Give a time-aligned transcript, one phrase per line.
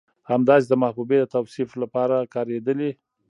[0.31, 2.91] همداسې د محبوبې د توصيف لپاره کارېدلي